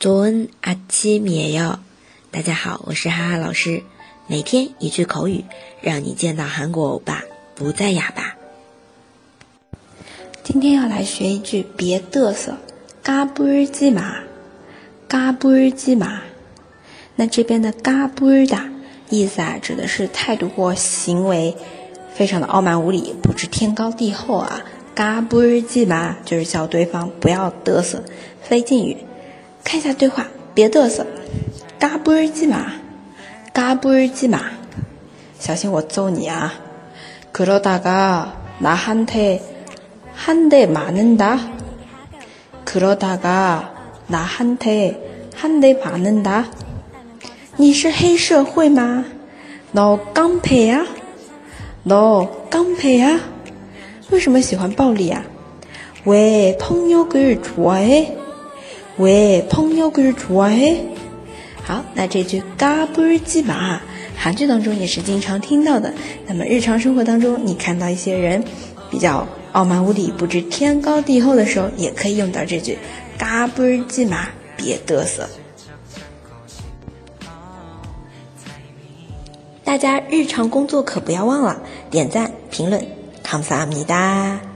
[0.00, 1.72] 做恩阿七米耶，
[2.30, 3.82] 大家好，我是哈哈老师，
[4.28, 5.44] 每天一句口语，
[5.82, 7.22] 让你见到韩国欧巴
[7.54, 8.34] 不再哑巴。
[10.42, 12.56] 今天要来学一句，别嘚瑟，
[13.02, 14.20] 嘎布日基嘛，
[15.06, 16.22] 嘎布日基嘛。
[17.16, 18.70] 那这边的嘎布日哒，
[19.10, 21.54] 意思啊指的是态度或行为
[22.14, 24.62] 非常的傲慢无礼，不知天高地厚啊。
[24.94, 28.02] 嘎布日基嘛，就是叫对方不要嘚瑟，
[28.40, 28.96] 非敬语。
[29.64, 31.06] 看一下对话，别嘚瑟，
[31.78, 32.72] 嘎不日基嘛，
[33.52, 34.40] 嘎不日基嘛，
[35.38, 36.52] 小心我揍你啊！
[37.32, 38.28] 그러다가
[38.60, 39.40] 나한테
[40.16, 41.38] 한대많은다
[42.66, 43.62] 그러다가
[44.10, 44.94] 나한테
[45.38, 46.44] 한대많은 다？
[47.56, 49.04] 你是黑社会吗？
[49.72, 50.86] 너깡패야
[51.86, 53.20] 너깡패 야？
[54.10, 55.24] 为什么喜欢暴力啊？
[56.06, 58.19] 왜평유그일 왜？
[58.96, 60.78] 喂，朋友 g o o d b y
[61.62, 63.80] 好，那这句嘎嘣鸡马，
[64.16, 65.94] 韩剧当中也是经常听到的。
[66.26, 68.44] 那么日常生活当中，你看到一些人
[68.90, 72.76] 比较傲慢无礼、不知天高地厚的时候，也可以用到这句
[73.16, 75.28] 嘎嘣鸡麻，别嘚瑟。
[79.64, 82.80] 大家日常工作可不要忘了点赞、评论，
[83.24, 84.49] 감萨합니哒。